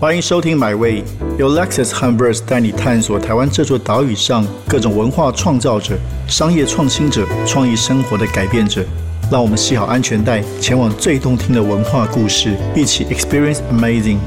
[0.00, 1.02] 欢迎收听《My Way》，
[1.40, 5.98] 由 Lexus h u m b e r s 带你探索台湾这座岛屿上各种文化创造者、
[6.28, 8.86] 商业创新者、创意生活的改变者。
[9.28, 14.18] 让我们系好安全带，前往最动听的文化故事，一起 Experience Amazing。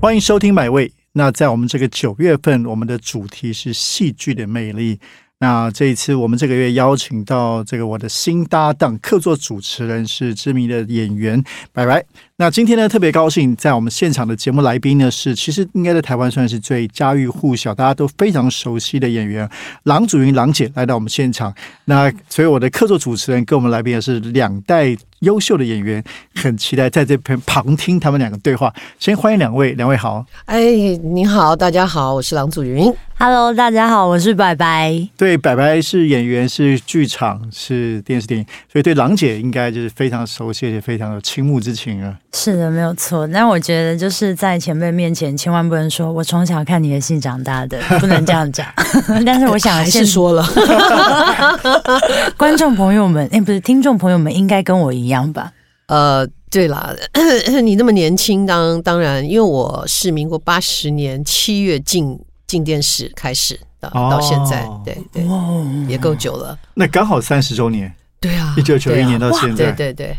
[0.00, 0.86] 欢迎收听《My Way》。
[1.14, 5.00] 那在我们这个九月份，我们的主题是戏剧的魅力。
[5.40, 11.42] 那这一次，我们这个月邀请到这个我的新搭档，客座主持人是知名的演员
[11.72, 12.02] 白白。
[12.36, 19.48] 那今天呢，特别高兴，在我们现场的节目来宾呢，是其实应该在台湾算是最家喻户晓、大家都非常熟悉的演员
[19.84, 21.54] 郎祖云郎姐来到我们现场。
[21.84, 26.02] 那所以我的客座主持人跟我们来宾也是两代优秀的演员，
[26.34, 28.74] 很期待在这边旁听他们两个对话。
[28.98, 30.26] 先欢迎两位，两位好。
[30.46, 30.60] 哎，
[31.04, 32.92] 你好，大家好，我是郎祖云。
[33.16, 35.08] Hello，大家好，我是白白。
[35.16, 42.18] 对，白白是演员，是剧场，是电视电影，所以对郎姐应该就是非常熟悉，也非常有倾慕之情啊。
[42.36, 43.26] 是的，没有错。
[43.28, 48.66] 但我觉得就是在前辈面前，千万不能说我从小看你的戏长大的，不能这样讲。
[49.24, 50.44] 但是我想还是说了
[52.36, 55.52] 观众朋友们，哎，不是听众朋友们，应该跟我一样吧？
[55.86, 56.92] 呃，对啦，
[57.62, 62.18] 你那么年轻，当当然，因为我是民国八十年七月进
[62.48, 66.58] 进电视开始到哦到现在，对对，哦，也够久了。
[66.74, 70.16] 那刚好三十周年，对啊，一九九一年到现在，对对对，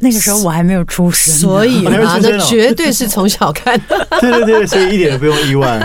[0.00, 4.08] 那个时候我还没有出生，所以我还没嘛，出生哦那绝对是从小看 的。
[4.20, 5.80] 对对对，所以一点都不用意外。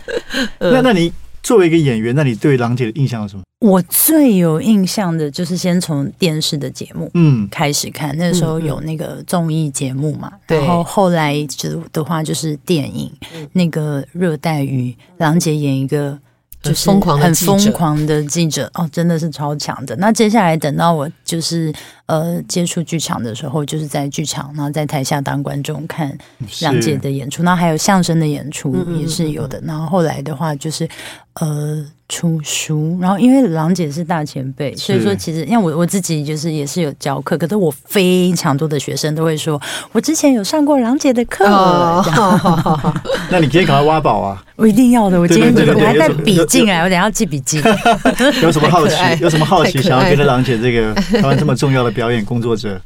[0.58, 3.42] 那那你作为一个演员，那你对郎姐的印象是什么？
[3.60, 7.10] 我最有印象的就是先从电视的节目。
[7.12, 13.12] 嗯，开始看，那时候有那个综艺节目嘛，对然后后来就的话就是电影，
[13.52, 16.18] 那个热带鱼，郎姐演一个
[16.62, 19.96] 就是很疯狂的很记者疯狂的记者，哦，真的是超强的。
[19.96, 21.72] 那接下来等到我就是
[22.06, 26.16] 呃接触剧场的时候，就是在剧场，然后在台下当观众看
[26.46, 29.60] 是郎姐的演出，那还有相声的演出也是有的。
[29.64, 30.88] 然后后来的话就是
[31.34, 39.58] 呃出书，然后因为郎姐是大前辈，所以说其实因为我我自己就是也是有教课，可是我非常多的学生都会说，
[39.92, 41.44] 我之前有上过郎姐的课，
[43.30, 44.44] 那你今天赶快挖宝啊！
[44.56, 45.20] 我一定要的。
[45.20, 47.62] 我今天对对对我还带笔进来，我等下要记笔记。
[48.42, 48.96] 有什么好奇？
[49.20, 52.80] 有什么好奇想要跟着郎姐这个台湾这么重要的表演工作者？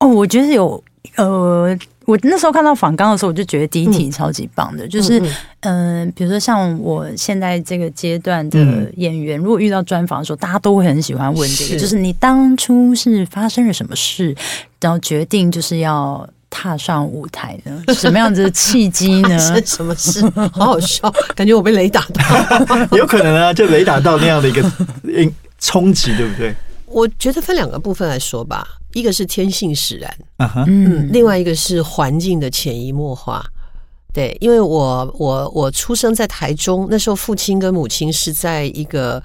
[0.00, 0.82] 哦，我觉得有
[1.14, 5.22] 呃，我那时候看到访纲的时候，我就觉得第一题超级棒的，就是
[5.60, 14.34] 嗯比如说像我现在这个阶段的嗯演员，如果遇到专访的时候，大家都会很喜欢问这个，是就是你当初是发生了什么事，
[14.80, 16.28] 然后决定就是要。
[16.48, 17.82] 踏上舞台呢？
[17.92, 19.38] 什么样子的契机呢？
[19.66, 20.22] 什么事？
[20.52, 22.86] 好好笑，感觉我被雷打到。
[22.96, 24.62] 有可能啊，就雷打到那样的一个
[25.04, 26.54] 嗯冲击，对不对？
[26.86, 28.66] 我觉得分两个部分来说吧，
[28.96, 33.44] 一个是天性使然，啊哈，嗯，另外一个是环境的潜移默化。
[34.14, 39.22] 对，因为我我我出生在台中，那时候父亲跟母亲是在一个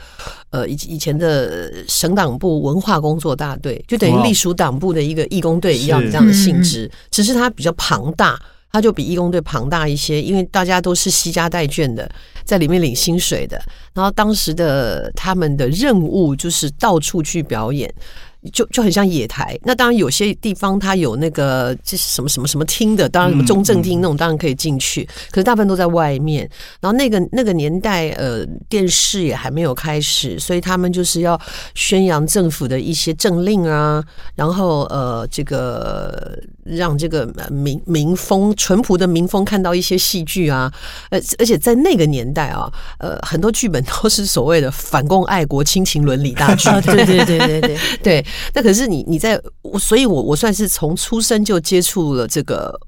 [0.49, 8.37] 呃以以前的省党部文化工作大队，就等于隶属党部的一个义工队一样这样的性质，只是它比较庞大，
[8.73, 12.11] 它就比义工队庞大一些，因为大家都是惜家带眷的，
[12.43, 13.57] 在里面领薪水的。
[13.93, 17.89] 然后当时的他们的任务就是到处去表演。
[18.51, 26.49] 就就很像野台，那当然有些地方它有那个就是什么什么什么厅的，当然什么中正厅那种当然可以进去，可是大部分都在外面。
[26.79, 31.39] 然后那个那个年代，呃，电视也还没有开始，所以他们就是要
[31.75, 34.03] 宣扬政府的一些政令啊，
[34.33, 40.71] 然后呃，这个让这个呃民民风淳朴的民风看到一些戏剧啊，
[41.09, 52.79] 呃，而且在那个年代啊，呃，很多剧本都是所谓的反共爱国亲情伦理大剧， 哦，对对对对对， 对，那可是你你在，我所以我我算是从出生就接触了这个，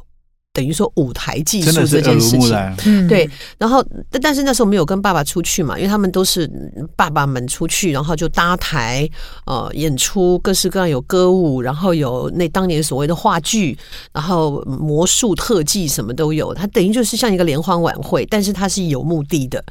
[0.53, 2.75] 等于说舞台技术真的是耳这件事情。
[2.85, 3.27] 嗯，对，
[3.57, 6.47] 然后但但是那时候没有跟爸爸出去嘛，因为他们都是
[6.95, 9.09] 爸爸们出去，然后就搭台
[9.47, 13.75] 呃演出，各式各样有歌舞，然后有那当年所谓的话剧，
[14.11, 19.63] 然后魔术特技什么都有，它等于就是像一个联欢晚会，但是它是有目的的。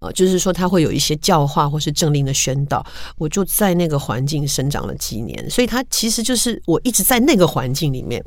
[0.00, 2.82] 呃，就是说他会有一些教化或是政令的宣导，
[3.18, 8.22] 我就在那个环境生长了几年，所以他其实就是我一直在那个环境里面，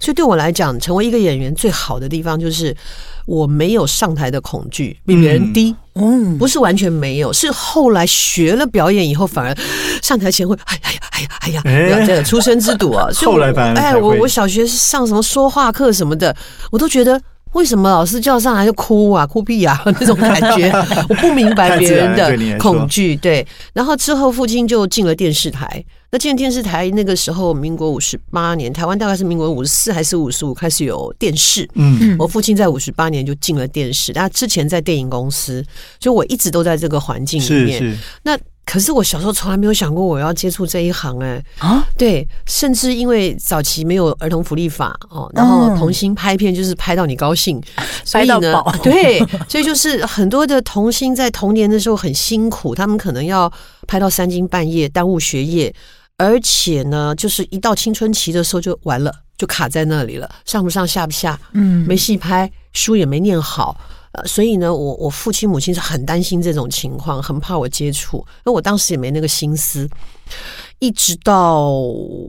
[0.00, 2.74] 所以对我来讲，成为一个演员最好的地方就是
[3.26, 9.54] 我没有上台的恐惧，比别人低，嗯，不是完全没有，是后来学了表演以后，反而
[10.02, 10.80] 上台前会哎呀
[11.10, 13.06] 哎呀哎呀哎呀，哎这个出 生之犊啊！
[13.16, 16.34] 后来反而哎，我我小学上什么说话课什么的，
[16.70, 17.20] 我都觉得
[17.52, 20.70] 为什么老师叫上来就哭啊，哭屁啊 那种感觉，
[21.08, 23.16] 我不明白别人的恐惧。
[23.16, 25.84] 对，然后之后父亲就进了电视台。
[26.10, 31.68] 那进了电视台那个时候，民国五十八年，台湾大概是民国五十四还是五十五开始有电视。
[31.74, 35.62] 嗯，我父亲在五十八年就进了电视，他之前在电影公司，
[36.00, 37.78] 所以我一直都在这个环境里面。
[37.78, 38.38] 是是，那
[38.70, 47.58] 可是我小时候从来没有想过我要接触这一行哎、啊，对，甚至因为早期没有儿童福利法哦，然后童星拍片就是拍到你高兴，
[48.04, 49.18] 所以呢拍到饱， 对，
[49.48, 53.50] 所以就是很多的童星在童年的时候很辛苦，他们可能要
[53.86, 55.74] 拍到三更半夜，耽误学业，
[56.18, 61.86] 而且呢，就是一到青春期的时候就完了，就卡在那里了，上不上下不下，嗯。
[61.88, 63.74] 没戏拍，书也没念好。
[64.18, 69.88] 呃，所以呢，我我父亲母亲是很担心这种情况，很怕我接触，因为我当时也没那个心思。
[70.80, 71.70] 一直到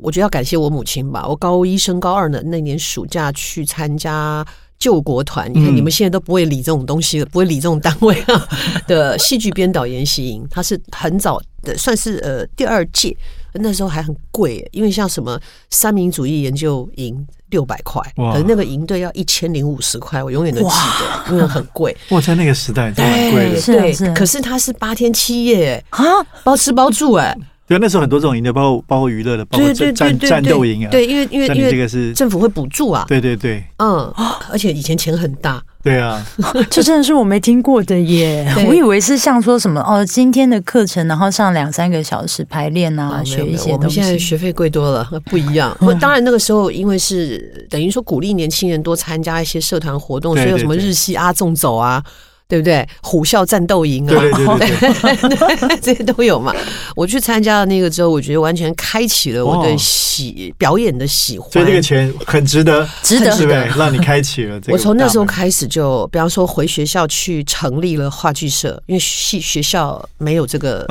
[0.01, 4.45] 我觉得要感谢我母亲吧，我高一升高二的那年暑假去参加
[4.79, 8.47] 救国团，你看嗯你们现在都不会理这种东西了，不会理这种单位啊
[8.87, 13.15] 的戏剧编导研习营，它是很早的，算是呃第二届，
[13.53, 20.67] 那时候还很贵，因为像什么三民主义研究营六百块，可是那个营队要一千零五十块，我永远都记
[20.99, 21.95] 得，因为很贵。
[22.09, 23.61] 哇，在那个时代真的蛮贵的。
[23.61, 27.35] 对，可是它是八天七夜，哎啊，包吃包住，哎，
[27.69, 30.89] 对，那时候很多这种营的，包括包括娱乐的，包括战战战斗营啊。
[30.89, 34.11] 对，因为因为因为你这个是，政府会补助啊，对对对嗯，
[34.51, 36.25] 而且以前钱很大，对啊，
[36.71, 38.51] 这真的是我没听过的耶！
[38.67, 44.17] 我以为是像说什么哦，今天的课程，然后上两三个小时排练啊，学一些东西我们现在西。
[44.17, 45.77] 学费贵多了， 不一样。
[45.79, 52.03] 我当然那个时候因为是等于说鼓励年轻人多参加一些社团活动，所以有什么日系阿纵走啊。
[52.49, 52.85] 对不对？
[53.03, 56.51] 虎啸战斗营啊，对对对这些都有嘛。
[56.95, 61.47] 我去参加了那个之后，我觉得完全开启了我对哇喜表演的喜欢。
[61.51, 63.69] 所以这个钱很值得，值得是不对？
[63.77, 64.73] 让你开启了这个。
[64.73, 70.87] 我从那时候，开始就，比方说回学校去成立了话剧社，因为系学校没有这个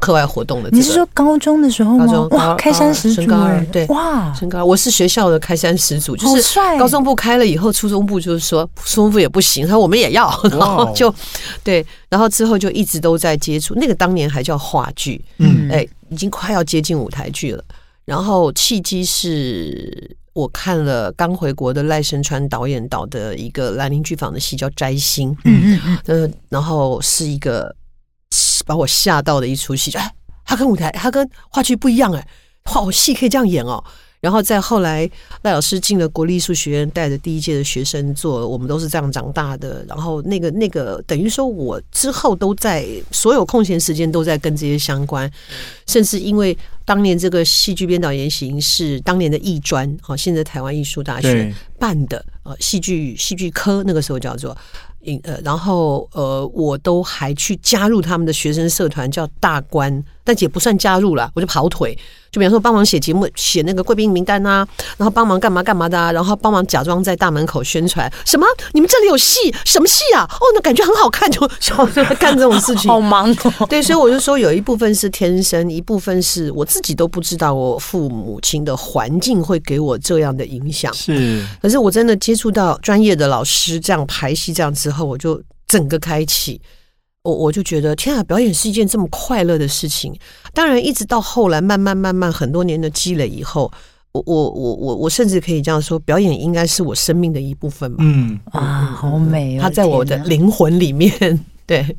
[0.00, 0.76] 课外活动的、这个。
[0.78, 2.06] 你是说高中的时候吗？
[2.06, 4.64] 高中哇，开山始升高二对哇，升高？
[4.64, 11.14] 我是学校的开山始祖，就是高中部开了以后，初中部就是说初中部也不行，他说我们也要，然后就
[11.62, 17.64] 对，然后之后就一直都在接触，那个当年还叫话剧，嗯哎，已经快要接近舞台剧了。
[18.04, 27.74] 然后契机是我看了刚回国的赖声川导演导的一个兰陵剧坊的戏叫《摘星》，嗯嗯嗯， 呃，然后是一个
[28.66, 30.14] 把我吓到的一出戏，就哎，
[30.44, 32.26] 它跟舞台，它跟话剧不一样哎，
[32.74, 33.82] 哇，我戏可以这样演哦。
[34.22, 35.10] 然后再后来，
[35.42, 39.84] 赖老师进了国立艺术学院，带着第一届的学生做，我们都是这样长大的。
[39.88, 45.28] 然后那个那个，等于说我之后都在所有空闲时间都在跟这些相关，
[45.88, 54.56] 甚至因为当年这个戏剧编导研习是当年的艺专，好，现在台湾艺术大学对办的，呃，戏剧戏剧科那个时候叫做。
[55.04, 59.92] 嗯呃，然后呃，我都还去加入他们的学生社团，叫大关，
[60.24, 61.96] 但也不算加入了，我就跑腿，
[62.30, 64.66] 就比方说帮忙写节目、写那个贵宾名单啊，
[64.96, 70.24] 然后帮忙干嘛干嘛的、啊，然后帮忙假装在大门口宣传什么，你们这里有戏，什么戏啊？
[70.30, 73.66] 哦，那感觉很好看，就就就干这种事情， 好忙哦。
[73.68, 80.92] 对，所以我就说有一部分是天生，一部分是我自己都不知道，我父母亲的环境会给我这样的影响。
[80.94, 86.60] 是可是我真的接触到专业的老师这样排戏这样之后，我就整个开启，
[87.22, 90.12] 我我就觉得天啊，表演是一件这么快乐的事情。
[90.52, 93.70] 当然，一直到后来慢慢慢慢很多年的积累以后，
[94.12, 98.02] 我我我我我甚至可以这样说，表演应该是我生命的一部分吧。
[98.04, 99.62] 嗯，啊，好美哦！
[99.62, 101.12] 它在我的灵魂里面，
[101.66, 101.96] 对。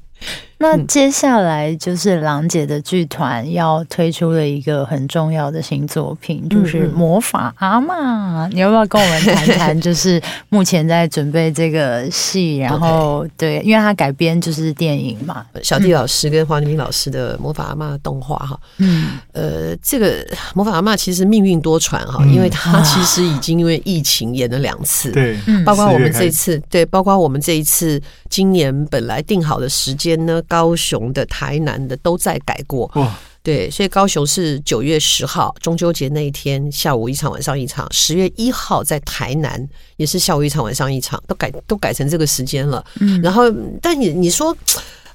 [0.63, 8.47] 那接下来就是郎姐的剧团要推出了一个很重要的新作品，就是《魔法阿嬷》。
[8.53, 9.81] 你要不要跟我们谈谈？
[9.81, 15.45] 就是目前在准备这个戏，然后对，因为它改编就是电影嘛。
[15.61, 25.65] 小弟老师跟黄立明老师的《魔法阿妈》动画哈，嗯，呃，这个魔法阿妈其实命运多舛哈，因为它其实已经因为疫情演了两次，，对，嗯。
[25.65, 39.67] 包括我们这一次，对，包括我们这一次今年本来定好的时间呢，高雄的、台南的都在改过，哇，对，所以高雄是九月十号中秋节那一天下午一场，晚上一场；十月一号在台南
[39.97, 42.85] 也是下午一场，晚上一场，都改都改成这个时间了。
[42.99, 44.55] 嗯然后，但你你说。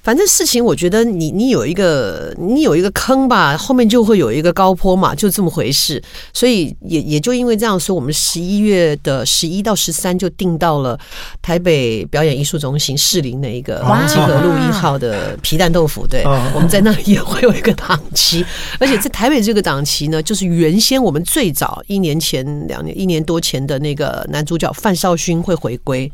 [0.09, 6.01] 反正事情，我觉得你你有一个你有一个坑吧，后面就会有一个高坡嘛，就这么回事。
[6.33, 10.99] 所以也也就因为这样说，我们十一月的十一到十三就定到了
[11.43, 14.03] 台北表演艺术中心士林的一个哇。
[14.07, 16.23] 基河路一号的皮蛋豆腐，对。
[16.23, 18.43] 哦，我们在那里也会有一个档期，
[18.79, 26.11] 而且在台北这个档期呢，就是原先我们最早一年前、两年、一年多前的那个男主角范少勋会回归，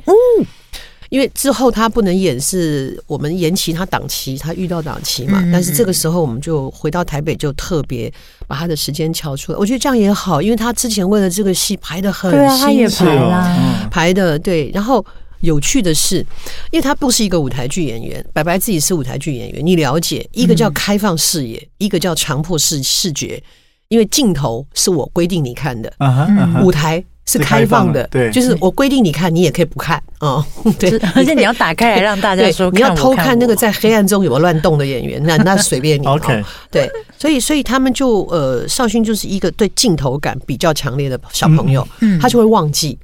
[1.10, 5.42] 因为之后他不能演，是我们延期他档期，他遇到档期嘛。
[5.44, 8.12] 嗯但是这个时候我们就回到台北，就特别
[8.48, 9.58] 把他的时间敲出来。
[9.58, 13.56] 我觉得这样也好，因为他之前为了这个戏排的很对啊，他也辛苦排哦啦。
[13.58, 15.06] 嗯排的对，然后。
[15.42, 16.26] 有趣的是，
[16.72, 23.44] 因为他不是一个舞台剧演员，白白自己是舞台剧演员，你了解，一个叫开放视野，一个叫强迫视视觉，
[23.90, 25.94] 因为镜头是我规定你看的，
[26.64, 30.46] 舞台是开放的，对就是我规定你看，你也可以不看哦，
[30.78, 36.06] 对，而且你要打开来让大家说，你要偷看那个在黑暗中有乱动的演员，那那随便你。
[36.08, 42.98] OK 哦对，所以所以他们就呃，少勋就是一个对镜头感比较强烈的小朋友，嗯他就会忘记。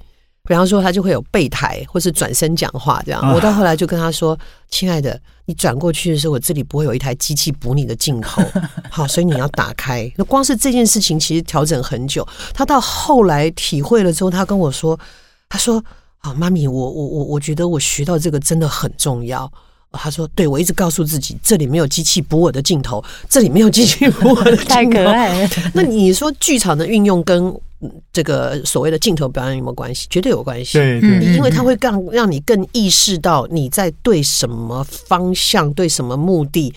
[0.47, 3.21] 比方说，他就会有背台或是转身讲话这样。
[3.21, 4.37] 啊我到后来就跟他说
[4.69, 5.17] ：“亲爱的，
[5.51, 8.41] 你转过去的时候，我这里不会有一台机器补你的镜头，
[8.89, 10.10] 好，所以你要打开。
[10.15, 12.25] 那光是这件事情，其实调整很久。
[12.53, 14.98] 他到后来体会了之后，他跟我说
[15.50, 15.84] ：“他说
[16.20, 19.51] 啊，妈咪，我我我我觉得我学到这个真的很重要。”
[19.91, 24.70] 他说：“对，我一直告诉自己，这里没有机器补我的镜头，这里没有机器 补我的镜头。
[24.70, 25.50] 太可爱了。
[25.74, 27.62] 那你说剧场的运用跟嗯
[28.13, 30.07] 这个所谓的镜头表演有没有关系？
[30.09, 30.77] 绝对有关系。
[30.77, 31.00] 对
[31.35, 36.73] 因为它会让让你更意识到你在对什么方向、对什么目的、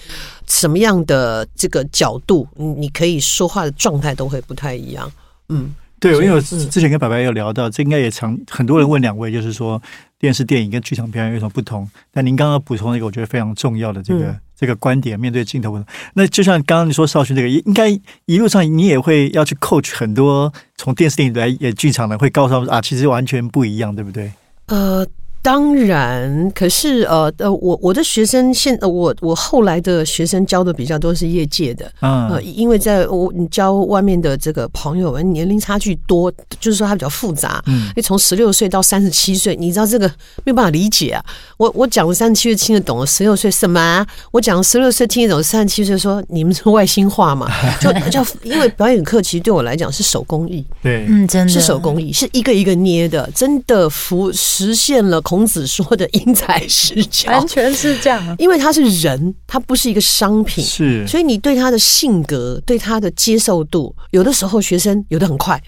[0.47, 5.11] 什么样的这个角度，你你可以说话的状态都会不太一样。
[5.51, 5.75] 嗯，
[6.13, 9.81] 对，因为我嗯之前跟白白有聊到，这应该也常很多人问两位，就是说
[10.19, 11.89] 电视电影跟剧场表演有什么不同？
[12.13, 15.85] 但您刚刚补充了一个我觉得非常重要的这个、嗯这个观点，面对镜头不同。
[16.15, 17.89] 那就像刚刚你说少勋这个，也应该
[18.27, 24.31] 一路上你也会要去 coach 很多从电视电影来演剧场的，会告诉他们啊，其实完全不一样，对不对？
[24.67, 25.05] 呃，
[25.45, 37.63] 当然，可是呃呃，我我的学生现呃我我后来的学生教的比较多是业界的，嗯，呃，因为在我你教外面的这个朋友们年龄差距多，就是说他比较复杂。
[37.67, 40.09] 嗯因为从十六岁到三十七岁，你知道这个
[40.45, 41.23] 没有办法理解啊。
[41.59, 44.07] 我我讲三十七岁听得懂，十六岁什么、啊？
[44.31, 47.51] 我讲十六岁听得懂，三十七岁说你们是外星话嘛？
[47.83, 57.49] 就就因为表演课其实对我来讲是手工艺，对，嗯，真的是手工艺，是一个一个捏的，真的服实现了孔子说的因材施教完。
[57.49, 58.37] 全是这样。
[58.39, 65.61] 因为他是人，他不是一个商品，是，所以你对他的性格、对他的接受度，有的时候学生有的很快，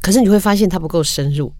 [0.00, 1.52] 可是你会发现他不够深入，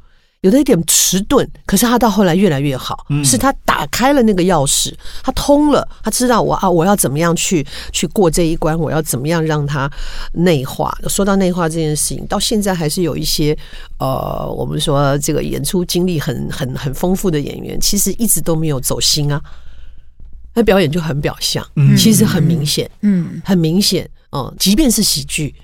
[0.43, 9.89] 有的一点迟钝，可是他到后来越来越好，嗯是他打开了那个钥匙，他通了，他知道我啊，我要怎么样去去过这一关，我要怎么样让他
[10.33, 10.93] 内化。
[11.07, 13.57] 说到内化这件事情，到现在还是有一些
[14.01, 19.41] 呃，我们说这个演出经历很很很丰富的演员，其实一直都没有走心啊。
[20.55, 25.55] 那表演就很表象，嗯其实很明显，嗯，很明显，嗯，即便是喜剧，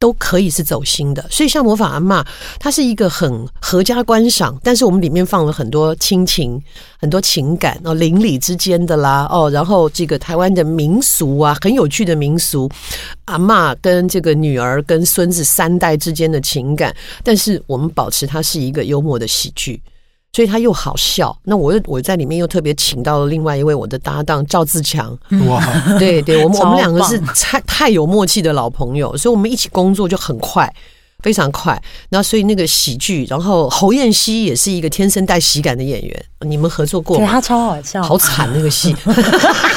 [0.00, 1.24] 都可以是走心的。
[1.30, 2.20] 所以像《魔法阿嬷》，
[2.58, 6.60] 它是一个很合家观赏，但是我们里面放了很多亲情、
[6.98, 12.68] 很多情感哦，邻里之间的啦，哦，然后这个台湾的民俗啊，很有趣的民俗，
[13.26, 16.92] 阿嬷跟这个女儿跟孙子三代之间的情感，
[17.22, 19.80] 但是我们保持它是一个幽默的喜剧。
[20.32, 25.18] 所以他又好笑，那我又我在里面又特别请到了另外一位我的搭档赵自强，
[25.48, 25.60] 哇，
[25.98, 30.72] 对对，我们我们两个是太太有默契的老朋友，所以我们一起工作就很快。
[31.22, 37.26] 非常快，那所以那个喜剧，然后侯彦希也是一个天生带喜感的演员，你们合作过吗？
[37.26, 38.96] 对他超好笑，好惨那个戏，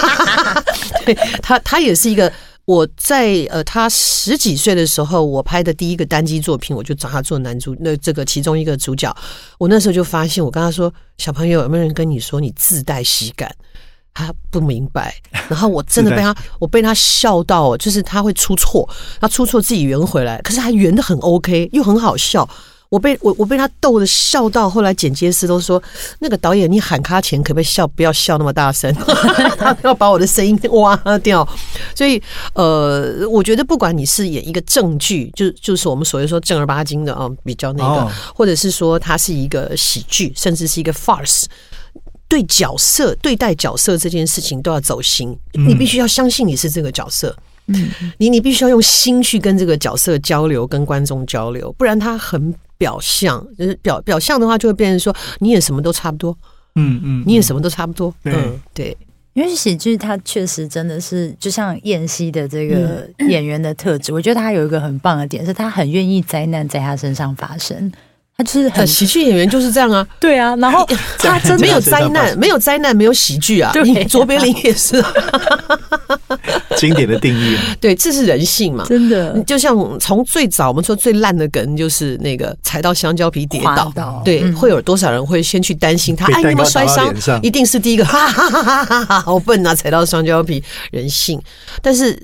[1.05, 2.31] 对他他也是一个。
[2.65, 9.13] 我在呃，他十几岁的时候，我拍的第一个单机作品，我就找他做男主，那这个其中一个主角。
[9.57, 13.53] 我那时候就发现，我跟他说：“小朋友，有没有人跟你说你自带喜感？”
[14.15, 15.13] 他不明白，
[15.49, 18.87] 然后我真的被他，我被他笑到，就是他会出错，
[19.19, 22.47] 他出错自己圆回来，可是他圆的很 OK，又很好笑。
[22.93, 25.81] 我被我我被他逗的笑到，后来剪接师都说，
[26.19, 28.93] 那个导演你喊卡前可不可以笑不要笑那么大声，
[29.57, 31.47] 他要把我的声音挖掉。
[31.95, 32.21] 所以
[32.53, 41.45] 呃，我觉得不管你是演一个正剧，就就是我们所谓说正儿八经的啊，比较那个，哦或者是说它是一个喜剧，甚至是一个 farce。
[42.27, 47.35] 对角色对待角色这件事情都要走心，你必须要相信你是这个角色，
[47.67, 56.37] 嗯，你你必须要用心去跟这个角色交流，跟观众交流，不然他很表象，就是表表象的话就会变成说你也什么都差不多，
[56.75, 58.95] 嗯嗯，你也什么都差不多，嗯，对，
[59.33, 67.91] 因为喜剧它确实真的是，就像燕西的这个演员的特质，我觉得他有一个很棒的点，是他很愿意灾难在他身上发生，
[68.35, 70.83] 他就是很呃喜剧演员就是这样啊，对啊，然后
[71.19, 75.13] 他真的没有灾难，没有灾难，没有喜剧啊，对你卓别林也是啊，
[76.75, 77.55] 经典的定义。
[77.79, 78.85] 对，这是人性嘛？
[78.89, 86.25] 真的，就像从最早我们说最烂的梗，就是那个踩到香蕉皮跌倒，对，会有多少人会先去担心他？
[86.33, 87.13] 哎，有没有摔伤？
[87.43, 89.19] 一定是第一个，哈哈哈哈哈哈！
[89.21, 91.39] 好笨啊，踩到香蕉皮，人性。
[91.83, 92.19] 但是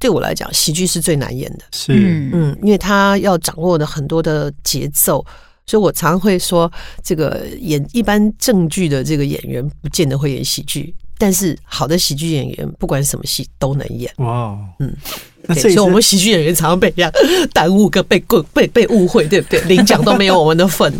[0.00, 1.92] 对我来讲，喜剧是最难演的，是
[2.32, 5.24] 嗯，因为他要掌握的很多的节奏。
[5.72, 6.70] 所以我常会说，
[7.02, 10.94] 这个演一般正剧的这个演员，不见得会演喜剧。
[11.16, 14.12] 但是好的喜剧演员，不管什么戏都能演。
[14.18, 14.94] 哇，嗯，
[15.54, 17.10] 所以我们喜剧演员常常被这样
[17.54, 19.62] 耽误，跟被被被被误会，对不对？
[19.62, 20.92] 领奖都没有我们的份。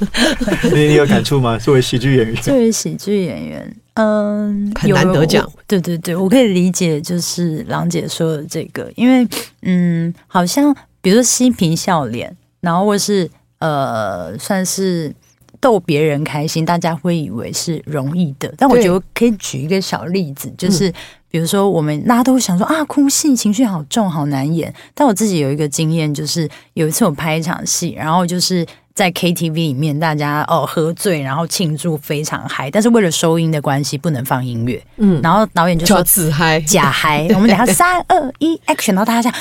[0.73, 1.59] 你你有感触吗？
[1.59, 5.47] 作为喜剧演员，作为喜剧演员，嗯，很难得奖。
[5.67, 9.29] 对对对，我可以理解，就是郎姐说的这个，因为
[9.61, 13.29] 嗯，好像比如说嬉皮笑脸，然后或是。
[13.63, 15.15] 呃，算是
[15.61, 18.53] 逗别人开心，大家会以为是容易的。
[18.59, 20.93] 但我觉得可以举一个小例子，就是
[21.31, 24.75] 比如说我们大家都想说啊，哭戏情绪好重，好难演。
[24.95, 34.83] 但我自己有一个经验，就是有一次我拍一场戏，然后就是在 KTV 里面，大家哦喝醉，然后庆祝非常嗨，但是为了收音的关系，不能放音乐。
[34.97, 39.39] 嗯，然后导演就说自嗨假嗨，我们等下三二一 action，然后大家样。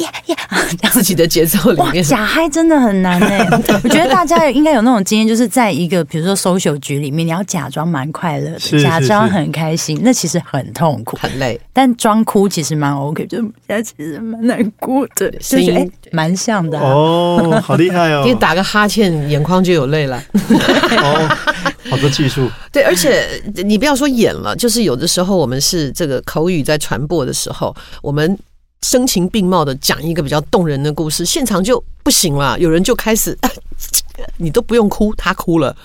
[0.00, 0.36] 耶耶，
[0.90, 3.46] 自己的节奏里面，假嗨真的很难哎。
[3.84, 11.60] 我觉得大家应该有那种经验，就是在一个比如说 social 局里面，你要假装蛮快乐的，假装很开心，那其实很痛苦、很累。
[11.72, 13.38] 但装哭其实蛮 OK，就
[13.82, 18.22] 其实蛮难过的，声音蛮像的哦， 好厉害哦！
[18.26, 20.22] 你打个哈欠，眼眶就有泪了。
[20.34, 21.36] 哦，
[21.90, 22.48] 好多技术。
[22.72, 23.26] 对，而且
[23.64, 28.38] 你不要说演了，就是有的时候我们是这个口语在传播的时候，我们。
[28.82, 32.58] 声情并茂的讲一个比较动人的故事，现场就不行了。
[32.58, 33.36] 有人就开始，
[34.38, 35.76] 你都不用哭，他哭了。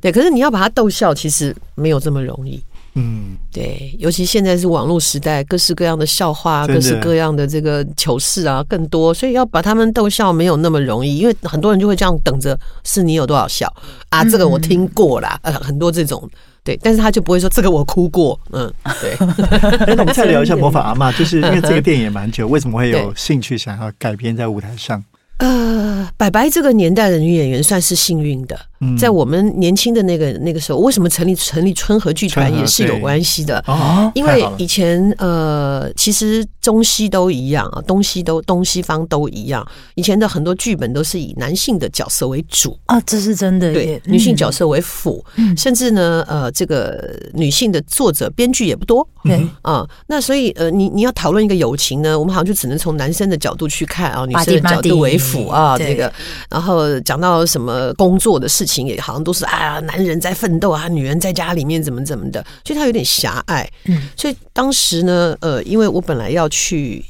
[0.00, 2.62] 对，可是你要把他逗笑，其实没有这么容易。
[2.94, 11.18] 嗯，对，尤其现在是网络时代，各式各样的笑话，各式各样的这个糗事啊，更多，所以要把他们逗笑没有那么容易。
[11.18, 13.72] 因为很多人就会这样等着，是你有多少笑
[14.08, 14.24] 啊？
[14.24, 16.28] 这个我听过啦，呃，很多这种。
[16.68, 18.70] 对，但是他就不会说这个我哭过，嗯，
[19.00, 19.16] 对。
[19.88, 25.02] 那我们再聊一下《魔法阿妈》，就是因为这个 电影也蛮久，为什么会有兴趣想要改编在舞台上？
[25.38, 28.58] 呃，白白这个年代的女演员算是幸运的。
[28.96, 34.08] 在我们年轻的那个那个时候，为什么成立成立春和剧团也是有关系的哦。
[34.14, 39.66] 因为以前呃，其实中西都一样啊，东西都东西方都一样。
[39.96, 43.72] 以前的很多剧本都是以男性的角色为主啊，这是真的。
[43.72, 49.04] 对，女性角色为辅，嗯甚至呢，呃，这个女性的作者编剧也不多。
[49.24, 56.10] 对啊，那所以呃，你你要讨论一个友情呢，我们好像就只能从男生的角度去看啊，女生的角度为辅啊，这个，
[56.48, 58.64] 然后讲到什么工作的事。
[58.64, 63.68] 情也好像都是啊，男人在奋斗啊，女人在家里面怎么怎么的，所以他有点狭隘。
[63.86, 67.04] 嗯，所以当时呢，呃，因为我本来要去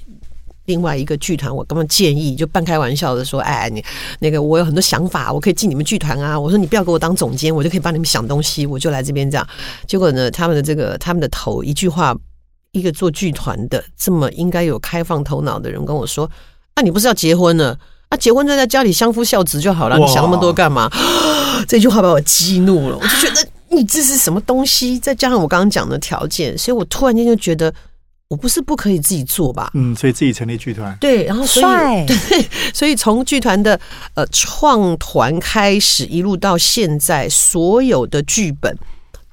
[0.66, 3.82] 另外一个剧团，我刚刚建议就半开玩笑的说，哎，你
[4.20, 6.38] 那个我有很多想法，我可以进你们剧团啊。
[6.38, 9.48] 我说你不要给我当总监，我就可以帮你们想东西，我就来这边这样。
[9.86, 12.16] 结果呢，他们的这个他们的头一句话，
[12.72, 16.30] 一个做剧团的这么应该有开放头脑的人跟我说，
[16.76, 17.78] 那你不是要结婚了？
[18.08, 20.90] 啊，结婚就在家里相夫教子就好了，你想那么多干嘛？
[21.68, 24.98] 这句话把我激怒了，我就觉得 你这是什么东西？
[24.98, 27.72] 再加上我刚刚讲的条件，所以我突然间就觉得，
[28.28, 29.70] 我不是不可以自己做吧？
[29.74, 30.96] 嗯，所以自己成立剧团。
[31.00, 33.78] 对，然后所以 对，所以从剧团的
[34.14, 38.74] 呃创团开始，一路到现在，所有的剧本。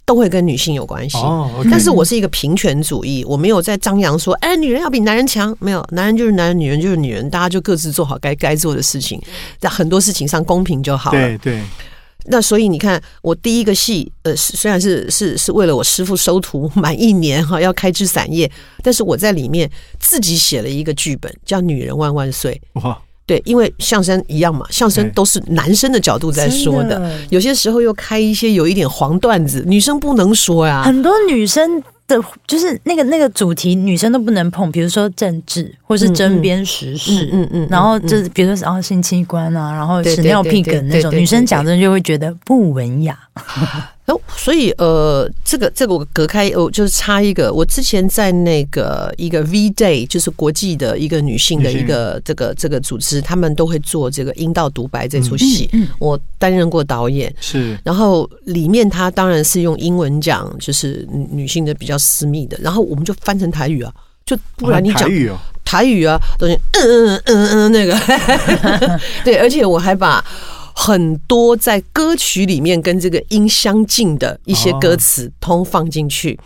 [0.06, 1.18] 都会跟女性有关系，
[1.70, 9.20] 但是我是一个平权主义，我没有在张扬说，哎，女人要比男人强，没有，男人就是男人，女人就是女人，大家就各自做好该该做的事情，
[9.58, 11.18] 在很多事情上公平就好了。
[11.18, 11.62] 对对。
[12.28, 18.52] 那所以你看，我第一个戏，呃，虽然是是是为了我师傅收徒满一年哈，要开枝散叶，
[18.84, 22.60] 但是我在里面自己写了一个剧本，叫《女人万万岁》。
[22.82, 23.00] 哇。
[23.26, 30.84] 对，因为相声一样嘛，相声都是男生的角度在说的，有些时候又开一些有一点黄段子，女生不能说呀。
[30.84, 43.18] 很多女生的，就是那个那个主题，女生都不能碰，比如说政治或是针砭时事，嗯嗯，然后就是比如说然后性器官啊，然后屎尿屁梗那种，女生讲真就会觉得不文雅。
[44.08, 63.91] 哦，所以呃，这个这个我隔开我，就是插一个，我之前在那个一个 V Day，就是国际的一个女性的一个这个这个组织，他们都会做这个阴道独白这出戏，我担任过导演，是，然后里面他当然是用英文讲，就是女性的比较私密的，然后我们就翻成台语啊，
[64.24, 68.00] 就不然你讲台语哦，台语啊，东西嗯嗯嗯嗯那个，
[69.26, 70.24] 对，而且我还把。
[70.76, 76.38] 很多在歌曲里面跟这个音相近的一些歌词通放进去，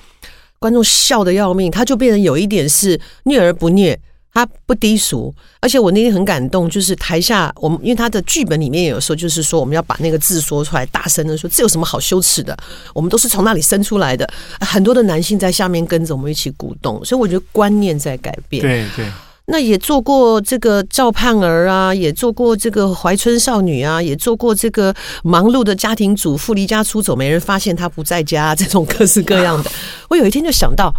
[0.60, 4.00] 观众笑的要命，他就变成有一点是虐而不虐。
[4.32, 12.56] 他不低俗，而且我那天很感动，就是台下我们因为他的剧本里面有时候就是说我们要把那个字说出来，大声的说，这有什么好羞耻的？
[12.94, 14.30] 我们都是从那里生出来的。
[14.62, 18.62] 很多的男性在下面跟着我们一起鼓动，所以我觉得观念在改变。
[18.62, 19.06] 对对，
[19.50, 29.72] 那也做过这个赵盼儿啊，也做过这个怀春少女啊，也做过这个忙碌的家庭主妇离家出走，没人发现她不在家，这种各式各样的。
[30.10, 30.94] 我有一天就想到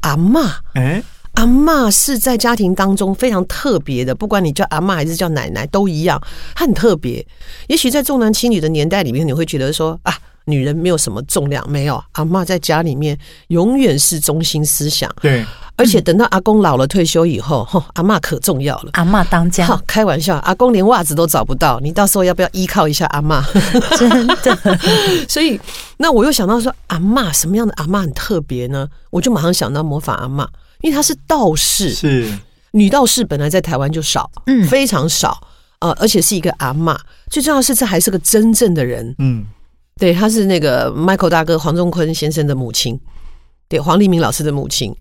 [0.00, 1.02] 阿妈，哎。
[1.34, 6.16] 阿妈是在家庭当中非常特别的，不管你叫阿妈还是叫奶奶都一样，
[6.54, 7.26] 她很特别。
[7.66, 15.10] 也许在重男轻女的年代里面，你会觉得说啊，女人没有什么重量，没有阿妈在家里面永远是中心思想。
[15.20, 15.44] 对，
[15.76, 19.66] 而且等到阿公老了退休以后，哈，阿妈可重要了，阿妈当家。
[19.86, 23.44] 开玩笑，阿公连袜子都找不到，你到时候要不要依靠一下阿妈？
[23.96, 24.78] 真的。
[25.28, 25.58] 所以，
[25.96, 28.88] 那我又想到说，阿妈什么样的阿妈很特别呢？
[29.10, 30.48] 我就马上想到模仿阿妈。
[30.82, 32.30] 因为她是道士，是
[32.72, 35.40] 女道士，本来在台湾就少，嗯，非常少，
[35.78, 36.98] 呃，而且是一个阿妈。
[37.30, 39.46] 最重要是，这还是个真正的人，嗯，
[39.98, 42.98] 对，她是那个 Michael 大哥黄仲坤先生的母亲，
[43.68, 44.94] 对，黄立明老师的母亲。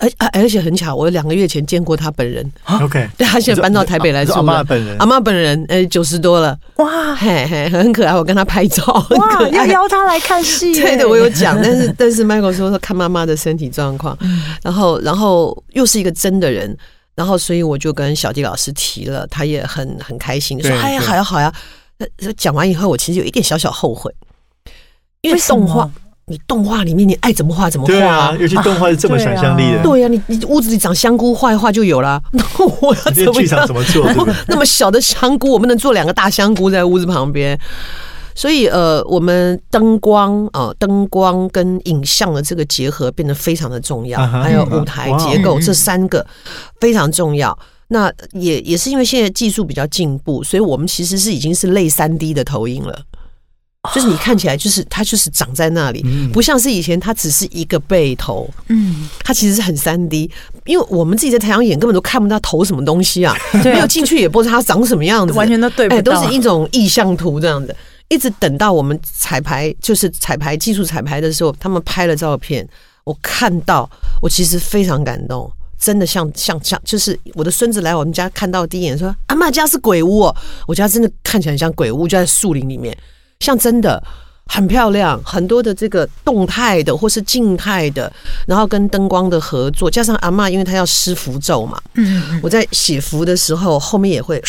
[0.00, 2.52] 而而且很巧，我两个月前见过他本人。
[2.82, 4.36] OK， 对他现在搬到台北来住了。
[4.36, 6.56] 阿妈本人，阿妈本人，呃，九十多了。
[6.76, 8.14] 哇，嘿嘿，很可爱。
[8.14, 8.84] 我跟他拍照，
[9.18, 10.74] 哇，要邀他来看戏。
[10.78, 14.16] 对的，我有讲，但是 但是 Michael 说说看妈妈的身体状况，
[14.62, 16.76] 然后然后又是一个真的人，
[17.16, 21.52] 然后所以我就跟小弟老师提了，他也很很开心，说哎呀好呀好呀。
[22.36, 24.14] 讲完以后，我其实有一点小小后悔，
[25.22, 25.90] 因为动画。
[26.30, 28.36] 你动画里面你爱怎么画怎么画啊？
[28.38, 29.82] 尤其动画是这么想象力的。
[29.82, 32.22] 对呀，你你屋子里长香菇画一画就有了。
[32.32, 32.44] 那
[32.82, 34.06] 我要怎么剧场怎么做？
[34.46, 37.58] 那么小的香菇，我们能做两个大香菇在屋子旁边。
[38.34, 46.26] 所以呃，我们灯光啊，灯光跟影像的这个结合变得非常的重要，还有舞台结构这三个
[46.78, 47.58] 非常重要。
[47.90, 53.00] 那也也是因为现在技术比较进步，所以我们其实是已经是类三 D 的投影了。
[53.94, 60.30] 就是你看起来就是它就是长在那里，不像是以前它只是一个背头，嗯，它其实是很三 D，
[60.64, 67.74] 因为我们自己在台上演根本都看不到头什么东西啊， 没有进去也不知道它长什么样子，完全都对不到，都是一种意象图这样的。
[68.08, 72.66] 一直等到我们彩排，就是彩排技术彩排的时候，他们拍了照片，
[73.04, 73.88] 我看到
[74.22, 82.96] 我其实非常感动，真的像像像，就是我的孙子来我们家看到第一眼说阿妈家是鬼屋，哦，我家真的看起来像鬼屋，就在树林里面。
[83.40, 84.02] 像真的
[84.46, 88.10] 很漂亮，很多的这个动态的或是静态的，
[88.46, 94.42] 然后跟灯光的合作，加上阿妈，因为她要施符咒嘛，嗯，我在写符的时候，后面也会，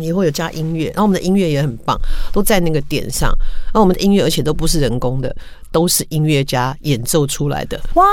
[0.00, 1.98] 也会有加音乐，然后我们的音乐也很棒，
[2.32, 3.28] 都在那个点上，
[3.66, 5.34] 然后我们的音乐而且都不是人工的，
[5.70, 8.04] 都是音乐家演奏出来的，哇，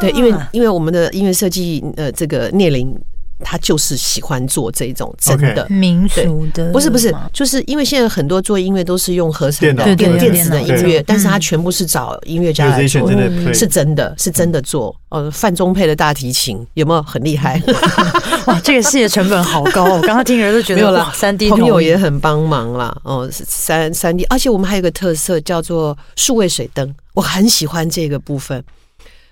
[0.00, 2.98] 对，因为因为我们的音乐设计，呃，这个聂林。
[3.42, 5.66] 他就是喜欢做这种真的。
[5.68, 13.10] 民俗的，不是不是，就是因为现在很多做音乐都是用合成的电电子的音乐，但是他全部是找音乐家来做，
[13.52, 14.94] 是真的是真的做。
[15.10, 17.02] 呃，范中配的大提琴有没有？
[17.02, 17.60] 很厉害？
[18.46, 21.12] 哇，这个事业成本好高， 我刚刚听人都觉得没有了。
[21.14, 28.64] 三 D 朋友也很帮忙啦，哦，三三 D，而且我们还有个特色叫做数位水灯，我很喜欢这个部分。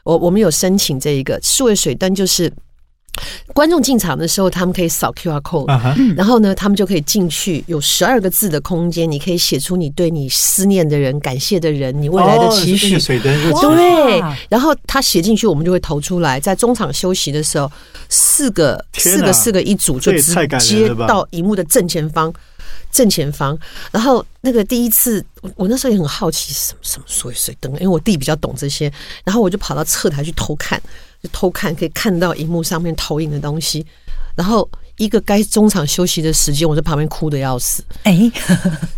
[0.02, 1.38] 我我们有申请这一个。
[1.42, 2.52] 数位水灯，就是。
[3.54, 12.98] 观众进场的时候，他们可以扫 Q R code，然后呢，他们就可以进去，有十二个字的空间，你可以写出你对你思念的人、感谢的人、你未来的期许。
[13.60, 16.38] 对，然后他写进去，我们就会投出来。
[16.40, 17.70] 在中场休息的时候，
[18.08, 22.32] 四个、四个、四个一组，就直接到荧幕的正前方。
[22.92, 23.56] 正前方，
[23.92, 30.80] 然后那个第一次，我那时候也很好奇，什么什么所谓水灯，因为我弟比较懂这些，然后我就跑到侧台去偷看，
[31.22, 33.86] 就偷看可以看到荧幕上面投影的东西，
[34.36, 37.84] 然后一个该中场休息的时间，我在旁边哭的要死。
[38.04, 38.30] 哎，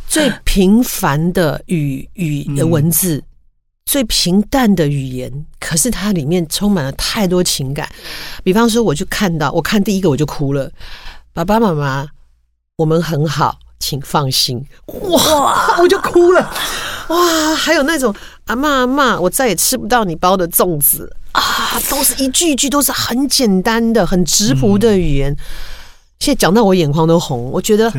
[0.07, 3.23] 最平凡的语语的文字，
[3.85, 7.89] 最平淡的语言，可是它里面充满了太多情感。
[8.43, 10.71] 比方说，我就看到，我看第一个我就哭了，
[11.33, 12.09] 爸爸妈妈，
[12.77, 13.59] 我们很好。
[13.83, 16.55] 请放心，哇，我就哭了，
[17.09, 25.37] 哇，还有那种阿妈阿妈，我再也吃不到你包的粽子啊，都是一句一句都是很简单的、很直朴的语言。
[26.19, 27.93] 现在讲到我眼眶都红，我觉得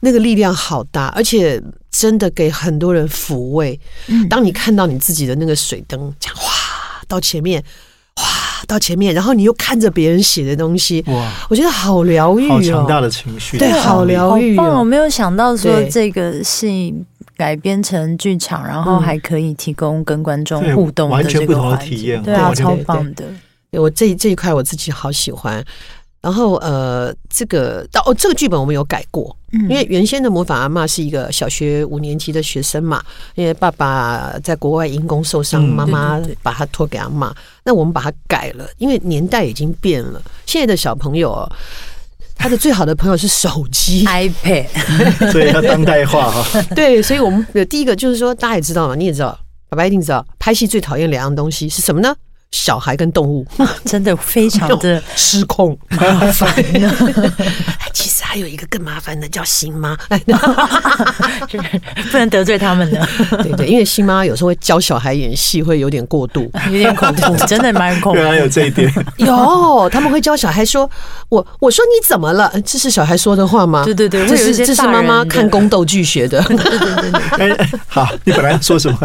[0.00, 3.78] 那个力量好大，而且真的给很多人抚慰。
[4.30, 6.42] 当你看到你自己的那个水灯，讲哇
[7.08, 7.62] 到前面。
[8.16, 8.22] 哇，
[8.68, 14.56] 到前面，然后你又看着别人写的东西，哇，我觉得好疗愈哦，好强大的情绪，对，好疗愈。
[14.56, 16.94] 我没有想到说这个戏
[17.36, 23.24] 改编成剧场，然后还可以提供跟观众互动的这完全不同的个环境体验对啊，超棒的。
[23.70, 25.64] 对我这这一块我自己好喜欢。
[26.20, 37.30] 然后呃，这个哦，这个剧本我们有改过，嗯因为原先的魔法阿妈是一个小学五年级的学生嘛，因为爸爸在国外因公受伤，嗯妈妈把他托给阿妈。
[37.62, 41.52] 那我们把它改了，因为年代已经变了，现在的小朋友哦，
[42.36, 44.66] 他的最好的朋友是手机，iPad
[45.32, 46.62] 所以要当代化哈。
[46.74, 52.14] 对，所以我们的第一个就是说，大家也知道嘛，你也知道，爸爸一定知道，拍戏最讨厌两样东西是什么呢？
[52.54, 53.44] 小孩跟动物
[53.84, 55.98] 真的非常的 失控麻
[56.32, 56.48] 烦。
[56.54, 60.20] 哎其实还有一个更麻烦的叫新妈，哎
[62.10, 63.08] 不能得罪他们的，
[63.42, 66.50] 对对，因为新妈有时候会教小孩演戏，会有点过度。
[66.66, 68.28] 有点恐怖，真的蛮恐怖原。
[68.28, 70.90] 来有这一点，有，他们会教小孩说
[71.30, 73.84] ：“我我说你怎么了？”这是小孩说的话吗？
[73.84, 76.42] 对对对这是这是妈妈看宫斗剧学的。
[76.42, 78.98] 对对对对，哎，好，你本来要说什么？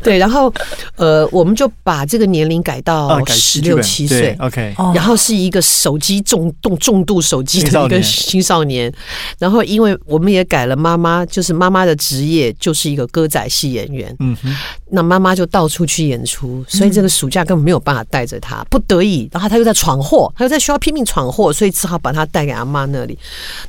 [0.04, 0.52] 对，然后
[0.96, 4.34] 呃，我们就把这个年龄改啊到十六七岁。
[4.40, 8.92] ，OK，哦然后是一个手机重重重度手机的一个青少年青少年，
[9.38, 14.56] 然后因为我们也改了妈妈，就是妈妈的职业就是一个歌仔戏演员，嗯哼，
[14.90, 23.18] 那妈妈就到处去演出，所以这个暑假根本没有办法带着他，不得已，然后他又在闯祸，他又在学校拼命闯祸，所以只好把他带给阿妈那里。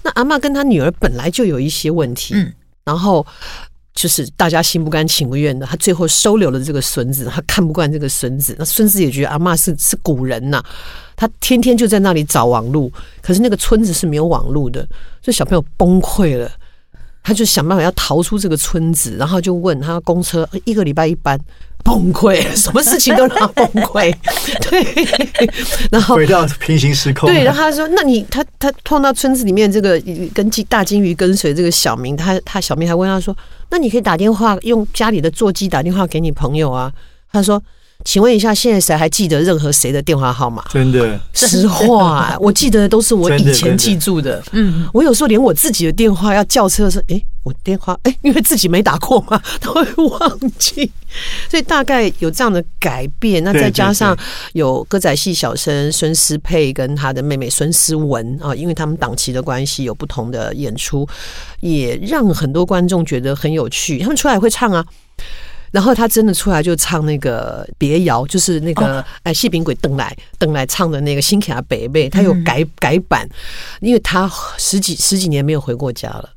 [0.04, 2.54] 那阿妈跟他女儿本来就有一些问题，嗯
[2.86, 3.26] 然后。
[4.02, 10.64] 就是大家心不甘情不愿的，他最后收留了这个孙子，他看不惯这个孙子，那孙子也觉得阿妈是是古人呐、
[11.16, 14.82] 他天天就在那里找网路，可是那个村子是没有网路的，
[15.22, 16.50] 所以小朋友崩溃了。
[17.24, 21.40] 他就想办法要逃出这个村子，然后就问他公车一个礼拜一班，
[21.84, 24.12] 崩溃， 什么事情都让他崩溃，
[24.68, 25.48] 对，
[25.92, 30.02] 然后回到平行时空，对，然后他说：“那你他他碰到村子里面这个
[30.34, 33.38] 跟金大金鱼跟随这个小明，他他小明还问他说
[33.72, 36.94] ：‘那你可以打电话用家里的座机打电话给你朋友啊？’
[37.32, 37.62] 他说
[38.04, 44.42] ：‘请问一下，现在谁还记得任何谁的电话号码？’真的，实话，我记得都是我以前记住的。
[44.52, 50.92] 嗯，我有时候连我自己的电话要叫车的时候，诶，我电话诶，因为自己没打过嘛， 都会忘记。
[51.50, 54.18] 所以大概有这样的改变，那再加上
[54.54, 61.08] 有歌仔戏小生孙思佩跟他的妹妹孙思文啊，因为他们档期的关系有不同的演出，
[61.60, 64.00] 也让很多观众觉得很有趣。
[64.00, 64.86] 他们出来会唱啊。
[65.72, 73.28] 然后他真的出来就唱那个别谣，就是那个哎谢炳鬼邓来邓来唱的那个《新卡北北》，他有改改版，
[73.80, 76.30] 因为他十几十几年没有回过家了。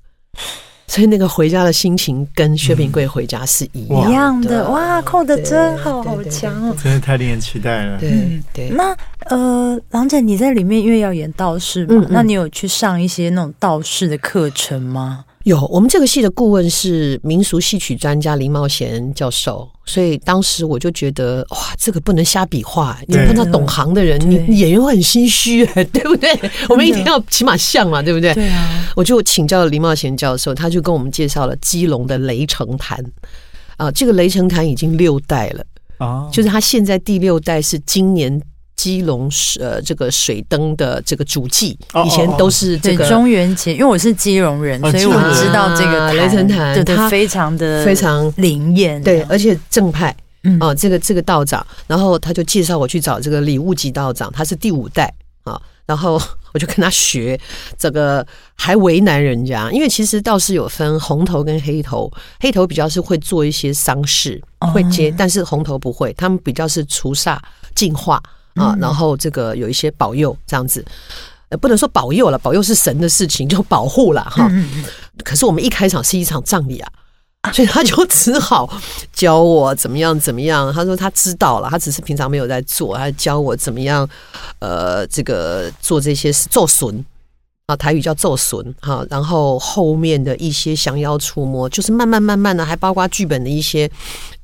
[0.87, 6.77] 所以那个回家的心情跟薛平贵回家是一样一样的的哇，扣的真好，好强哦。
[6.81, 7.99] 真的太令人期待了。
[7.99, 8.94] 对嗯对，那
[9.31, 15.25] 呃，郎姐你在里面因为要演道士嘛，嗯嗯那你有去上一些那种道士的课程吗？
[15.44, 26.30] 有我们这个戏的顾问是民俗戏曲专家林茂贤教授，所以当时我就觉得哇，这个不能瞎比划，你碰到懂行的人，你演员会很心虚， 对不对？
[26.70, 28.33] 我们一定要起码像嘛，对不对？
[28.33, 32.98] 对啊，我就请教了林茂贤教授，他就跟我们介绍了基隆的雷城坛。
[33.76, 35.64] 啊，这个雷城坛已经六代了，
[35.98, 38.40] 啊，就是他现在第六代是今年
[38.76, 50.14] 基隆呃这个水灯的这个主祭哦，以前都是这对个中元节，因为我是基隆人，哦所以我知道这个啊雷神坛对对它，非常的非常灵验，对，而且正派。
[50.42, 50.58] 嗯。
[50.60, 55.12] 哦，这个这个道长，然后他就介绍我去找这个礼物级道长，他是第五代
[55.44, 56.20] 啊，然后
[56.52, 57.40] 我就跟他学，
[57.78, 67.38] 这个还为难人家，因为其实道士有分红头跟黑头，黑头比较是会做一些丧事，会接，但是红头不会，他们比较是除煞
[67.74, 68.22] 净化
[68.54, 70.84] 啊，然后这个有一些保佑这样子。
[71.50, 74.50] 呃，不能说保佑了，保佑是神的事情， 就保护了哈。
[75.22, 76.90] 可是我们一开场是一场葬礼啊，
[77.52, 78.66] 所以他就只好
[79.12, 80.72] 教我怎么样怎么样。
[80.72, 84.08] 他说他知道了，他只是平常没有在做，他教我怎么样，
[84.60, 87.04] 呃，这个做这些事做损
[87.66, 89.04] 啊，台语叫做损哈。
[89.10, 93.88] 然后后面的一些降妖除魔，就是慢慢慢慢的，还包括剧本的一些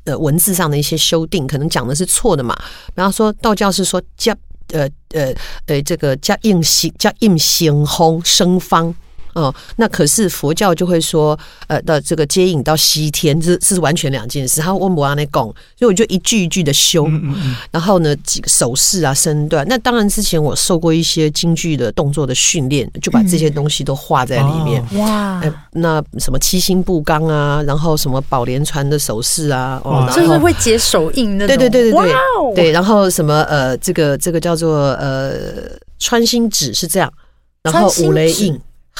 [0.04, 2.56] 呃文字上的一些修订，可能讲的是错的嘛。
[2.94, 4.36] 然后说道教是说加
[4.68, 5.34] 呃呃
[5.66, 8.94] 呃这个叫应行叫应行轰生方。
[9.34, 11.38] 哦，那可是佛教就会说，
[11.68, 14.60] 呃的这个接引到西天，这这是完全两件事。
[14.60, 17.08] 他问我阿那讲，所以我就一句一句的修，
[17.70, 19.66] 然后呢几个手势啊、身段。
[19.68, 24.84] 那当然之前我受过一些京剧的动作的训练，就把这些东西都画在里面。
[24.98, 31.92] 哇，哎，那什么七星步刚啊，然后什么宝莲传的手势啊，哦，就是会解手印那种，对对对对对。
[31.92, 32.04] 哇
[32.38, 32.52] 哦。
[32.54, 35.32] 对，然后什么呃，这个这个叫做呃
[35.98, 37.12] 穿心指是这样，
[37.62, 38.58] 然后五雷印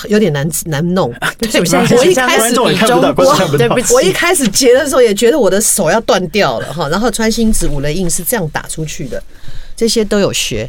[0.09, 1.13] 有点难难弄。
[1.39, 3.81] 对，我现在我一开始比中光观众看不到对不。
[3.81, 9.23] 起我一开始截的时候也觉得我的手要断掉了哈，然后穿心子五雷印是这样打出去的，
[9.77, 10.69] 这些都有学。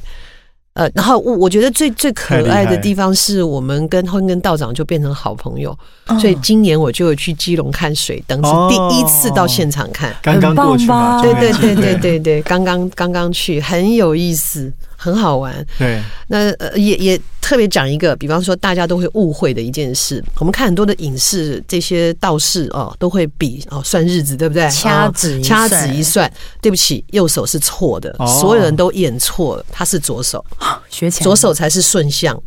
[0.73, 5.77] 呃，然后我我觉得最最可爱的地方是我们跟婚跟道长就变成好朋友，
[6.17, 10.15] 所以今年我就有去基隆看水灯，是第一次到现场看。
[10.21, 10.87] 刚刚过去
[11.21, 15.65] 对对对对对对，刚刚刚刚去，很有意思，很好玩。
[15.79, 24.63] 对，那呃也也特别讲一个，比方说大家都会误会的一件事，我们看很多的影视，这些道士哦都会比哦算日子，对不对？
[24.65, 28.27] 哦掐指一掐算指一算，对不起，右手是错的，哦。
[28.27, 30.45] 所有人都演错了，他是左手，
[30.89, 32.39] 学起来左手才是顺向，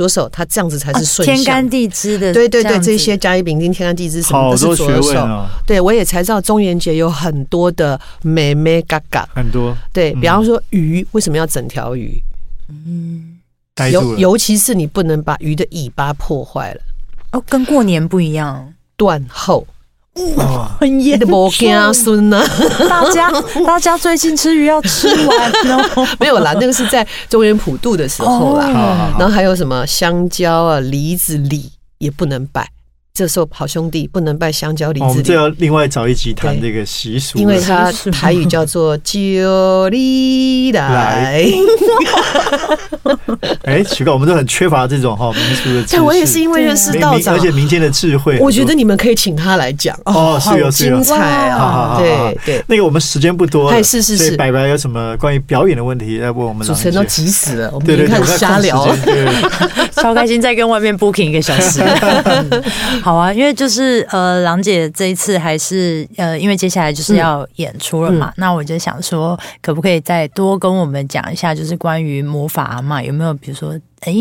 [0.00, 1.36] 左手它这样子才是顺向。
[1.36, 5.46] 天干地支的，对对对，这些甲乙丙丁天干地支什么都是好多学左手。
[5.66, 9.28] 对我也才知道中元节有很多的美美嘎嘎。
[9.34, 12.18] 很多对嗯比方说鱼为什么要整条鱼？
[12.70, 13.36] 嗯
[13.92, 14.16] 尤。
[14.16, 16.80] 尤其是你不能把鱼的尾巴破坏了，
[17.32, 18.72] 哦，跟过年不一样。
[18.96, 19.66] 断后。
[20.36, 22.42] 哇很 你的无惊孙呐？
[22.88, 23.30] 大家
[23.64, 26.06] 大家最近吃鱼要吃完哦。
[26.18, 29.14] 没有啦，那个是在中原普渡的时候啦。
[29.18, 32.68] 然后还有什么香蕉啊、梨子、李也不能拜。
[33.12, 41.44] 这时候好兄弟不能拜香蕉、梨哦我子、李，们这要另外找一集谈对这个习俗，因为它台语叫做“九里来”。
[43.64, 47.34] 哎，奇怪，我们都很缺乏这种哈民俗的知我也是因为认识道长。
[47.34, 49.98] 而，且民间的智慧，我觉得你们可以请他来讲。
[50.04, 51.96] 哦是有好是有精彩啊！
[51.98, 54.18] 对对，那个我们时间不多是是是。
[54.18, 58.96] 所以白白有什么关于表演的问题要问我们主持人都急死了，我们对对对，已经开我们在控始瞎聊
[60.02, 61.80] 超开心，再跟外面 booking 一个小时。
[63.02, 74.14] 好啊，因为就是呃，郎姐这一次还是呃，因为接下来就是要演出了嘛，那我就想说，可不可以再多跟我们讲一下，就是关于魔法阿嬷有没有，比如说，哎，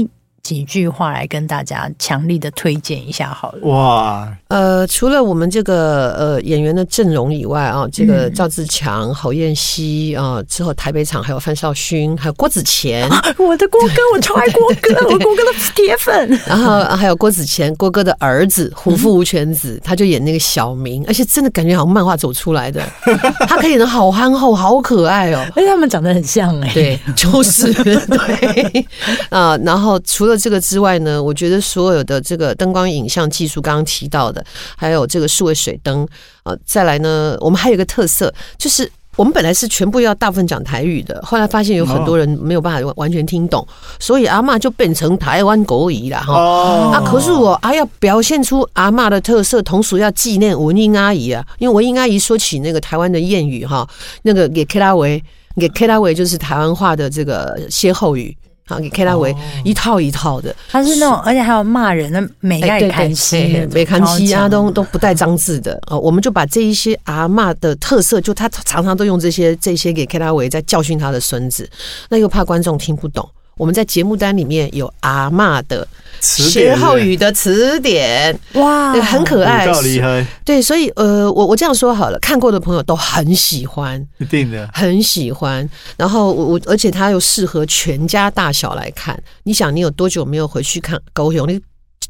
[0.50, 3.68] 几句话来跟大家强力的推荐一下好了。
[3.68, 13.08] 哇，呃，除了我们这个呃演员的阵容以外啊，这个嗯赵自强、侯彦西啊，之后台北场还有范少勋，还有郭子乾，
[13.38, 16.28] 我的郭哥，我超爱郭哥，我郭哥的铁粉。
[16.48, 22.82] 然后还有郭子乾，郭哥的儿子虎父无犬子，他就演那个小明，而且真的感觉好像漫画走出来的，
[23.48, 25.46] 他可以演的好憨厚，好可爱哦。
[25.56, 27.72] 而 且他们长得很像哎、对，就是
[28.10, 28.86] 对
[29.30, 29.56] 啊。
[29.64, 34.44] 然后除了这个之外呢，我觉得所有的这个灯光影像技术，刚刚提到的，
[34.76, 36.08] 还有这个数位水灯
[36.44, 38.90] 啊，再来呢，我们还有一个特色就是。
[39.16, 43.68] 我们本来是全部要大部分讲台语的，后来发现有很多人没有办法完全听懂，
[44.00, 46.34] 所以阿嬷就变成台湾国语了哈。
[46.34, 53.86] 哦啊，可是我啊要表现出阿嬷的特色，同时要纪念文英阿姨啊，因为文英阿姨说起那个台湾的谚语哈，
[54.22, 55.22] 那个给 K 拉维，
[55.58, 58.34] 给 K 拉维就是台湾话的这个歇后语。
[58.70, 66.00] 啊，给 K 拉维一套一套的，他是那种，而且还有骂人的美盖看戏，美看戏啊，都都不带脏字的哦。
[66.00, 71.70] 我们就把这一些阿骂的特色，就他常常都用这些这些给 K 拉维在教训他的孙子，
[72.10, 73.28] 那又怕观众听不懂。
[73.60, 75.86] 我们在节目单里面有阿妈的
[76.22, 84.66] 词歇典后语的词典，哇，很可爱很，厉害，对，所以呃，我我这样说好了，看过的朋友都很喜欢，一定的。
[84.74, 85.70] 很喜欢。
[85.98, 89.22] 然后我我，而且它又适合全家大小来看。
[89.44, 91.46] 你想，你有多久没有回去看狗熊？
[91.46, 91.60] 你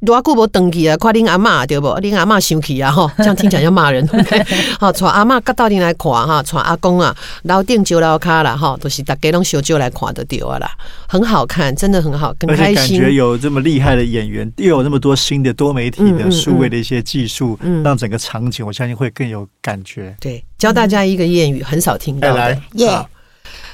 [0.06, 0.96] 多久无登记啊？
[0.98, 1.88] 看恁阿嬷对不？
[1.88, 2.92] 恁阿嬷生气啊！
[2.92, 4.06] 哈，这样听起来像骂人。
[4.08, 4.46] 对
[4.80, 10.72] 好，带阿嬷甲到顶来看哈，带阿公啊，楼顶招楼卡啦哈，都是大家拢小招来看得到啊啦，
[11.08, 13.14] 很好看，真的很好，很开心感觉。
[13.14, 20.16] 有这么厉害的演员，又有那么多新的多媒体的数位的一些技术，嗯让整个场景我相信会更有感觉。
[20.22, 23.10] 对，教大家一个谚语，很少听到的再来，耶好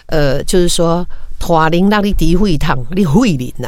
[0.08, 1.06] 呃，就是说，
[1.40, 3.68] 拖铃让你诋毁烫，你会灵呐，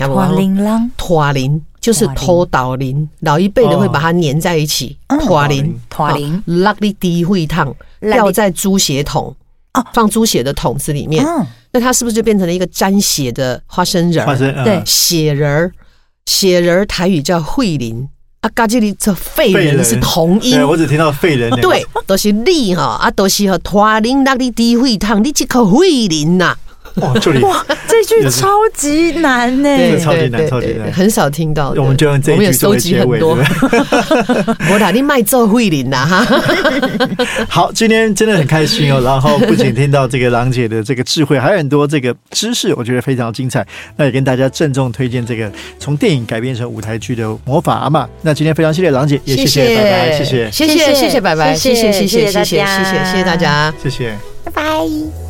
[0.00, 0.38] 听不哇，懂？
[0.38, 5.78] 琳琅拖铃就是拖倒铃，老一辈的会把它粘在一起，拖铃。
[5.90, 9.34] 拖铃，让你诋毁烫，掉在猪血桶
[9.74, 9.84] 哦。
[9.92, 14.26] 放猪血的桶子里面，嗯，那它是不是就变成了一个沾血的花生仁儿？
[14.26, 14.64] 花生嗯。
[14.64, 15.72] 对血仁儿，
[16.26, 18.08] 血仁儿台语叫慧灵，
[18.40, 20.52] 啊，嘎这里这废废人人是同音。
[20.52, 20.64] 对，。
[20.64, 26.56] 我只听到废人对，都、是你哈，啊，都、是和拖铃让你诋毁烫，你这颗慧灵呐，
[27.00, 27.12] 哇，
[27.86, 31.70] 这，句超级难呢、欸，超级难，超级难，很少听到。
[31.76, 33.38] 我们就用这一句收集很多。
[34.72, 36.26] 我打你卖做慧琳呐哈。
[37.48, 39.00] 好，今天真的很开心哦。
[39.02, 43.66] 然后不仅听到这个郎姐的这个智慧，还有很多这个知识，我觉得非常精彩。
[43.96, 48.04] 那也跟大家郑重推荐这个从电影改编成舞台剧的《魔法阿妈》。
[48.22, 55.29] 那今天非常谢谢郎姐，也谢谢拜拜，谢谢，谢谢，谢谢拜拜，谢谢，谢谢，谢谢，谢谢谢谢大家，谢谢，拜拜